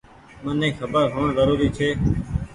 مني 0.43 0.69
کبر 0.79 1.05
هوئڻ 1.13 1.29
زروري 1.37 1.69
ڇي۔ 1.77 1.89